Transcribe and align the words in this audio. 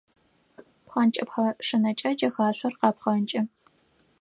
Пхъэнкӏыпхъэ 0.85 1.47
шынэкӏэ 1.65 2.11
джэхашъор 2.17 2.73
къапхъэнкӏы. 2.79 3.41